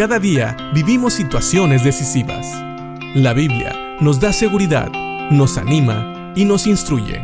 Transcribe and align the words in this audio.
Cada 0.00 0.18
día 0.18 0.56
vivimos 0.72 1.12
situaciones 1.12 1.84
decisivas. 1.84 2.46
La 3.14 3.34
Biblia 3.34 3.98
nos 4.00 4.18
da 4.18 4.32
seguridad, 4.32 4.90
nos 5.30 5.58
anima 5.58 6.32
y 6.34 6.46
nos 6.46 6.66
instruye. 6.66 7.22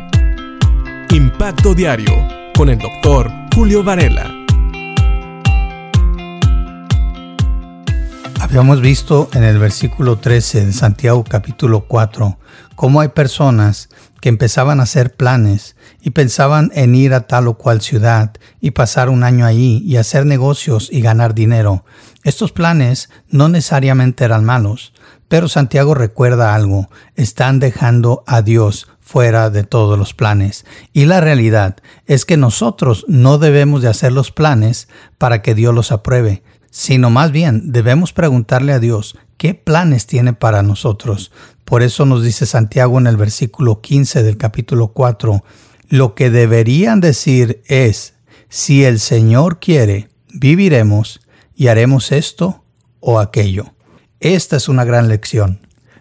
Impacto 1.09 1.73
Diario 1.73 2.13
con 2.55 2.69
el 2.69 2.77
doctor 2.77 3.31
Julio 3.55 3.83
Varela. 3.83 4.36
Habíamos 8.47 8.79
visto 8.79 9.29
en 9.33 9.43
el 9.43 9.59
versículo 9.59 10.19
13 10.19 10.67
de 10.67 10.73
Santiago 10.73 11.25
capítulo 11.25 11.81
4 11.81 12.39
cómo 12.75 13.01
hay 13.01 13.09
personas 13.09 13.89
que 14.21 14.29
empezaban 14.29 14.79
a 14.79 14.83
hacer 14.83 15.13
planes 15.13 15.75
y 16.01 16.11
pensaban 16.11 16.71
en 16.73 16.95
ir 16.95 17.13
a 17.13 17.27
tal 17.27 17.49
o 17.49 17.57
cual 17.57 17.81
ciudad 17.81 18.31
y 18.61 18.71
pasar 18.71 19.09
un 19.09 19.25
año 19.25 19.45
allí 19.45 19.83
y 19.85 19.97
hacer 19.97 20.25
negocios 20.25 20.87
y 20.89 21.01
ganar 21.01 21.35
dinero. 21.35 21.83
Estos 22.23 22.53
planes 22.53 23.09
no 23.29 23.49
necesariamente 23.49 24.23
eran 24.23 24.45
malos, 24.45 24.93
pero 25.27 25.47
Santiago 25.47 25.93
recuerda 25.93 26.55
algo, 26.55 26.89
están 27.15 27.59
dejando 27.59 28.23
a 28.27 28.41
Dios 28.41 28.87
fuera 29.01 29.49
de 29.49 29.63
todos 29.63 29.97
los 29.97 30.13
planes. 30.13 30.65
Y 30.93 31.05
la 31.05 31.21
realidad 31.21 31.77
es 32.05 32.25
que 32.25 32.37
nosotros 32.37 33.05
no 33.07 33.37
debemos 33.37 33.81
de 33.81 33.89
hacer 33.89 34.11
los 34.11 34.31
planes 34.31 34.87
para 35.17 35.41
que 35.41 35.55
Dios 35.55 35.73
los 35.73 35.91
apruebe, 35.91 36.43
sino 36.71 37.09
más 37.09 37.31
bien 37.31 37.71
debemos 37.71 38.13
preguntarle 38.13 38.73
a 38.73 38.79
Dios 38.79 39.17
qué 39.37 39.53
planes 39.53 40.07
tiene 40.07 40.33
para 40.33 40.61
nosotros. 40.61 41.31
Por 41.63 41.83
eso 41.83 42.05
nos 42.05 42.23
dice 42.23 42.45
Santiago 42.45 42.97
en 42.97 43.07
el 43.07 43.17
versículo 43.17 43.81
15 43.81 44.23
del 44.23 44.37
capítulo 44.37 44.89
4, 44.89 45.43
lo 45.89 46.15
que 46.15 46.29
deberían 46.29 46.99
decir 46.99 47.61
es, 47.67 48.13
si 48.49 48.83
el 48.83 48.99
Señor 48.99 49.59
quiere, 49.59 50.09
viviremos 50.33 51.21
y 51.55 51.67
haremos 51.67 52.11
esto 52.11 52.63
o 52.99 53.19
aquello. 53.19 53.73
Esta 54.19 54.57
es 54.57 54.67
una 54.67 54.83
gran 54.83 55.09
lección. 55.09 55.59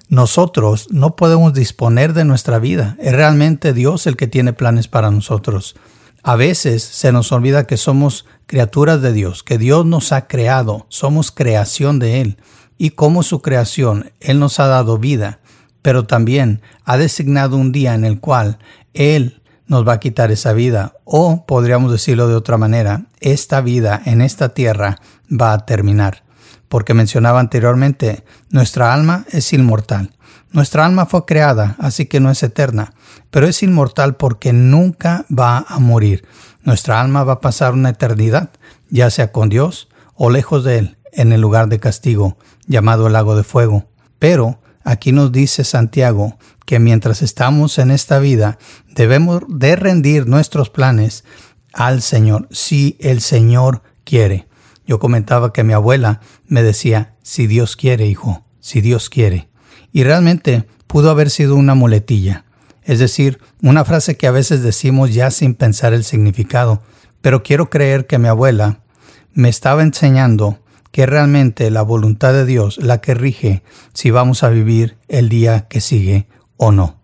Nosotros 0.09 0.89
no 0.91 1.17
podemos 1.17 1.53
disponer 1.53 2.15
de 2.15 2.25
nuestra 2.25 2.59
vida. 2.59 2.97
Es 2.99 3.13
realmente 3.13 3.73
Dios 3.73 4.07
el 4.07 4.17
que 4.17 4.27
tiene 4.27 4.53
planes 4.53 4.89
para 4.89 5.11
nosotros. 5.11 5.77
A 6.23 6.35
veces 6.35 6.83
se 6.83 7.13
nos 7.13 7.31
olvida 7.31 7.67
que 7.67 7.77
somos 7.77 8.25
criaturas 8.47 9.03
de 9.03 9.13
Dios, 9.13 9.43
que 9.43 9.59
Dios 9.59 9.85
nos 9.85 10.13
ha 10.13 10.27
creado, 10.27 10.87
somos 10.89 11.31
creación 11.31 11.99
de 11.99 12.21
Él. 12.21 12.39
Y 12.79 12.91
como 12.91 13.23
su 13.23 13.43
creación, 13.43 14.13
Él 14.21 14.39
nos 14.39 14.61
ha 14.61 14.67
dado 14.67 14.99
vida, 14.99 15.41
pero 15.83 16.07
también 16.07 16.63
ha 16.85 16.97
designado 16.97 17.57
un 17.57 17.71
día 17.71 17.95
en 17.95 18.05
el 18.05 18.21
cual 18.21 18.59
Él 18.95 19.43
nos 19.67 19.87
va 19.87 19.95
a 19.95 20.01
quitar 20.01 20.31
esa 20.31 20.53
vida. 20.53 20.95
O 21.05 21.45
podríamos 21.47 21.93
decirlo 21.93 22.29
de 22.29 22.35
otra 22.35 22.57
manera, 22.57 23.07
esta 23.21 23.61
vida 23.61 24.01
en 24.05 24.23
esta 24.23 24.51
tierra 24.51 25.01
va 25.31 25.53
a 25.53 25.67
terminar. 25.67 26.26
Porque 26.69 26.95
mencionaba 26.95 27.41
anteriormente, 27.41 28.25
nuestra 28.51 28.93
alma 28.93 29.25
es 29.31 29.53
inmortal. 29.53 30.13
Nuestra 30.53 30.87
alma 30.87 31.07
fue 31.07 31.25
creada, 31.27 31.77
así 31.79 32.07
que 32.07 32.21
no 32.21 32.31
es 32.31 32.43
eterna, 32.43 32.95
pero 33.31 33.47
es 33.47 33.63
inmortal 33.63 34.17
porque 34.17 34.53
nunca 34.53 35.27
va 35.31 35.65
a 35.69 35.79
morir. 35.79 36.27
Nuestra 36.63 37.01
alma 37.01 37.25
va 37.25 37.35
a 37.35 37.41
pasar 37.41 37.75
una 37.75 37.91
eternidad, 37.91 38.51
ya 38.89 39.11
sea 39.11 39.33
con 39.33 39.49
Dios 39.49 39.89
o 40.15 40.31
lejos 40.31 40.65
de 40.65 40.79
Él, 40.79 40.97
en 41.13 41.33
el 41.33 41.41
lugar 41.41 41.69
de 41.69 41.79
castigo, 41.79 42.39
llamado 42.67 43.07
el 43.07 43.13
lago 43.13 43.37
de 43.37 43.45
fuego. 43.45 43.87
Pero 44.19 44.61
aquí 44.83 45.13
nos 45.13 45.33
dice 45.33 45.65
Santiago 45.65 46.39
que 46.65 46.79
mientras 46.79 47.23
estamos 47.23 47.79
en 47.79 47.91
esta 47.91 48.19
vida 48.19 48.59
debemos 48.95 49.43
de 49.49 49.77
rendir 49.77 50.27
nuestros 50.27 50.71
planes 50.71 51.25
al 51.73 52.03
Señor, 52.03 52.49
si 52.51 52.97
el 53.01 53.21
Señor 53.21 53.83
quiere. 54.05 54.49
Yo 54.87 54.99
comentaba 54.99 55.53
que 55.53 55.65
mi 55.65 55.73
abuela 55.73 56.21
me 56.47 56.63
decía, 56.63 57.15
si 57.23 57.47
Dios 57.47 57.77
quiere, 57.77 58.07
hijo, 58.07 58.45
si 58.61 58.81
Dios 58.81 59.11
quiere. 59.11 59.49
Y 59.93 60.05
realmente 60.05 60.67
pudo 60.87 61.11
haber 61.11 61.31
sido 61.31 61.57
una 61.57 61.75
muletilla, 61.75 62.45
es 62.85 63.01
decir, 63.01 63.41
una 63.63 63.85
frase 63.85 64.17
que 64.17 64.29
a 64.29 64.31
veces 64.31 64.63
decimos 64.63 65.13
ya 65.13 65.31
sin 65.31 65.55
pensar 65.55 65.93
el 65.93 66.05
significado, 66.05 66.83
pero 67.21 67.43
quiero 67.43 67.69
creer 67.69 68.07
que 68.07 68.19
mi 68.19 68.29
abuela 68.29 68.81
me 69.35 69.49
estaba 69.49 69.83
enseñando 69.83 70.61
que 70.93 71.05
realmente 71.05 71.71
la 71.71 71.83
voluntad 71.83 72.33
de 72.33 72.47
Dios 72.47 72.79
la 72.79 73.01
que 73.01 73.15
rige 73.15 73.63
si 73.93 74.11
vamos 74.11 74.45
a 74.45 74.49
vivir 74.49 74.97
el 75.09 75.29
día 75.29 75.67
que 75.69 75.81
sigue 75.81 76.29
o 76.57 76.73
no. 76.73 77.01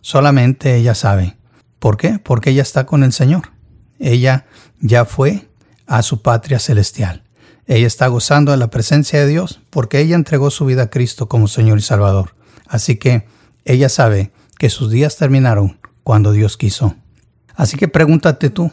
Solamente 0.00 0.76
ella 0.76 0.94
sabe. 0.94 1.36
¿Por 1.78 1.96
qué? 1.96 2.18
Porque 2.18 2.50
ella 2.50 2.62
está 2.62 2.86
con 2.86 3.02
el 3.02 3.12
Señor. 3.12 3.52
Ella 3.98 4.46
ya 4.80 5.04
fue 5.04 5.48
a 5.86 6.02
su 6.02 6.22
patria 6.22 6.58
celestial. 6.58 7.23
Ella 7.66 7.86
está 7.86 8.08
gozando 8.08 8.52
de 8.52 8.58
la 8.58 8.70
presencia 8.70 9.20
de 9.20 9.26
Dios 9.26 9.60
porque 9.70 10.00
ella 10.00 10.16
entregó 10.16 10.50
su 10.50 10.66
vida 10.66 10.84
a 10.84 10.90
Cristo 10.90 11.28
como 11.28 11.48
Señor 11.48 11.78
y 11.78 11.82
Salvador. 11.82 12.34
Así 12.66 12.96
que 12.96 13.26
ella 13.64 13.88
sabe 13.88 14.32
que 14.58 14.70
sus 14.70 14.90
días 14.90 15.16
terminaron 15.16 15.78
cuando 16.02 16.32
Dios 16.32 16.56
quiso. 16.56 16.94
Así 17.54 17.76
que 17.76 17.88
pregúntate 17.88 18.50
tú, 18.50 18.72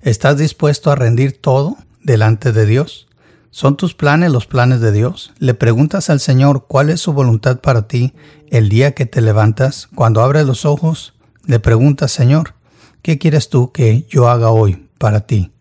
¿estás 0.00 0.38
dispuesto 0.38 0.90
a 0.90 0.96
rendir 0.96 1.40
todo 1.40 1.76
delante 2.02 2.52
de 2.52 2.66
Dios? 2.66 3.06
¿Son 3.50 3.76
tus 3.76 3.94
planes 3.94 4.32
los 4.32 4.46
planes 4.46 4.80
de 4.80 4.90
Dios? 4.90 5.32
¿Le 5.38 5.54
preguntas 5.54 6.10
al 6.10 6.18
Señor 6.18 6.66
cuál 6.66 6.90
es 6.90 7.00
su 7.00 7.12
voluntad 7.12 7.60
para 7.60 7.86
ti 7.86 8.12
el 8.50 8.68
día 8.68 8.94
que 8.94 9.06
te 9.06 9.20
levantas? 9.20 9.88
Cuando 9.94 10.22
abres 10.22 10.44
los 10.44 10.64
ojos, 10.64 11.14
le 11.46 11.60
preguntas, 11.60 12.10
Señor, 12.10 12.54
¿qué 13.02 13.18
quieres 13.18 13.50
tú 13.50 13.70
que 13.70 14.06
yo 14.08 14.28
haga 14.28 14.50
hoy 14.50 14.88
para 14.98 15.20
ti? 15.20 15.53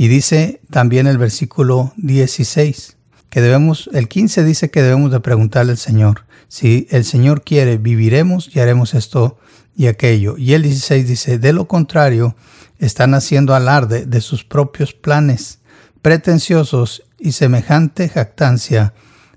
Y 0.00 0.06
dice 0.06 0.60
también 0.70 1.08
el 1.08 1.18
versículo 1.18 1.92
16 1.96 2.96
que 3.30 3.40
debemos, 3.40 3.90
el 3.92 4.06
15 4.06 4.44
dice 4.44 4.70
que 4.70 4.80
debemos 4.80 5.10
de 5.10 5.18
preguntarle 5.18 5.72
al 5.72 5.78
Señor, 5.78 6.24
si 6.46 6.86
el 6.90 7.04
Señor 7.04 7.42
quiere, 7.42 7.78
viviremos 7.78 8.48
y 8.54 8.60
haremos 8.60 8.94
esto 8.94 9.38
y 9.74 9.88
aquello. 9.88 10.38
Y 10.38 10.52
el 10.52 10.62
16 10.62 11.08
dice, 11.08 11.38
de 11.40 11.52
lo 11.52 11.66
contrario, 11.66 12.36
están 12.78 13.12
haciendo 13.12 13.56
alarde 13.56 14.06
de 14.06 14.20
sus 14.20 14.44
propios 14.44 14.92
planes 14.92 15.58
pretenciosos 16.00 17.02
y 17.18 17.32
semejante 17.32 18.08
jactancia 18.08 18.94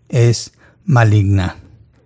es 0.10 0.54
maligna. 0.86 1.58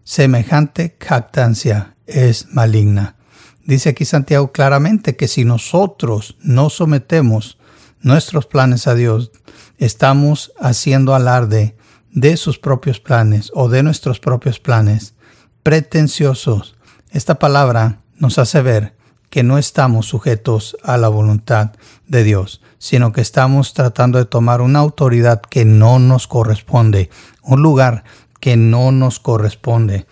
Semejante 0.05 0.95
jactancia 0.97 1.97
es 2.07 2.47
maligna. 2.53 3.17
Dice 3.65 3.89
aquí 3.89 4.05
Santiago 4.05 4.53
claramente 4.53 5.17
que 5.17 5.27
si 5.27 5.43
nosotros 5.43 6.37
no 6.39 6.69
sometemos 6.69 7.57
nuestros 8.05 8.45
planes 8.45 8.85
a 8.85 8.93
Dios, 8.93 9.31
estamos 9.79 10.53
haciendo 10.59 11.15
alarde 11.15 11.75
de 12.11 12.37
sus 12.37 12.59
propios 12.59 12.99
planes 12.99 13.51
o 13.55 13.67
de 13.67 13.81
nuestros 13.81 14.19
propios 14.19 14.59
planes 14.59 15.15
pretenciosos. 15.63 16.75
Esta 17.09 17.39
palabra 17.39 18.01
nos 18.19 18.37
hace 18.37 18.61
ver 18.61 18.95
que 19.31 19.41
no 19.41 19.57
estamos 19.57 20.05
sujetos 20.05 20.77
a 20.83 20.97
la 20.97 21.07
voluntad 21.07 21.71
de 22.07 22.23
Dios, 22.23 22.61
sino 22.77 23.11
que 23.11 23.21
estamos 23.21 23.73
tratando 23.73 24.19
de 24.19 24.25
tomar 24.25 24.61
una 24.61 24.79
autoridad 24.79 25.41
que 25.41 25.65
no 25.65 25.97
nos 25.97 26.27
corresponde, 26.27 27.09
un 27.41 27.63
lugar 27.63 28.03
que 28.39 28.55
no 28.55 28.91
nos 28.91 29.19
corresponde. 29.19 30.05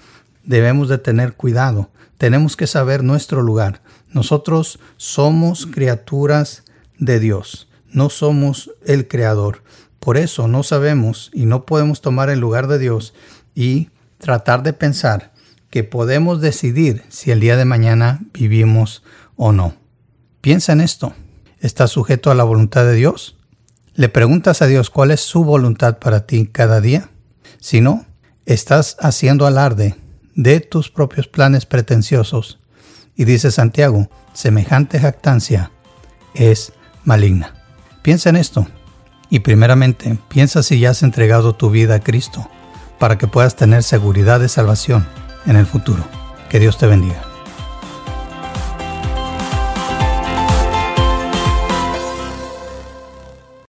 Debemos 0.44 0.90
de 0.90 0.98
tener 0.98 1.36
cuidado, 1.36 1.92
tenemos 2.18 2.58
que 2.58 2.66
saber 2.66 3.04
nuestro 3.04 3.44
lugar. 3.44 3.82
Nosotros 4.10 4.80
somos 4.98 5.68
criaturas 5.68 6.64
de 6.98 7.20
Dios, 7.20 7.68
no 7.94 8.10
somos 8.10 8.72
el 8.86 9.08
Creador. 9.08 9.64
Por 10.00 10.18
eso 10.18 10.48
no 10.48 10.64
sabemos 10.64 11.32
y 11.34 11.46
no 11.46 11.66
podemos 11.66 12.02
tomar 12.02 12.30
el 12.30 12.40
lugar 12.40 12.68
de 12.68 12.80
Dios 12.80 13.14
y 13.56 13.90
tratar 14.18 14.64
de 14.64 14.74
pensar 14.74 15.32
que 15.70 15.84
podemos 15.84 16.42
decidir 16.42 17.04
si 17.10 17.32
el 17.32 17.40
día 17.40 17.56
de 17.56 17.66
mañana 17.66 18.20
vivimos 18.34 19.04
o 19.38 19.52
no. 19.52 19.76
Piensa 20.42 20.74
en 20.74 20.82
esto. 20.82 21.14
¿Estás 21.62 21.92
sujeto 21.92 22.30
a 22.30 22.36
la 22.36 22.44
voluntad 22.44 22.84
de 22.84 22.96
Dios? 22.96 23.38
¿Le 23.96 24.10
preguntas 24.10 24.62
a 24.62 24.68
Dios 24.68 24.90
cuál 24.90 25.12
es 25.12 25.22
su 25.22 25.44
voluntad 25.44 26.00
para 26.00 26.26
ti 26.26 26.48
cada 26.48 26.82
día? 26.82 27.10
Si 27.60 27.80
no, 27.80 28.06
estás 28.46 28.98
haciendo 29.00 29.48
alarde 29.48 29.96
de 30.36 30.60
tus 30.60 30.90
propios 30.90 31.28
planes 31.28 31.66
pretenciosos. 31.66 32.60
Y 33.16 33.24
dice 33.26 33.52
Santiago, 33.52 34.10
semejante 34.34 35.00
jactancia 35.00 35.72
es 36.34 36.74
maligna. 37.06 37.63
Piensa 38.04 38.30
en 38.30 38.36
esto. 38.36 38.68
Y 39.30 39.40
primeramente, 39.40 40.20
piensa 40.28 40.62
si 40.62 40.78
ya 40.78 40.92
has 40.92 41.02
entregado 41.02 41.56
tu 41.56 41.72
vida 41.72 41.96
a 41.96 42.00
Cristo 42.00 42.48
para 43.00 43.18
que 43.18 43.28
puedas 43.28 43.56
tener 43.56 43.82
seguridad 43.82 44.40
de 44.40 44.50
salvación 44.50 45.08
en 45.48 45.56
el 45.56 45.66
futuro. 45.66 46.04
Que 46.50 46.60
Dios 46.60 46.78
te 46.78 46.86
bendiga. 46.86 47.33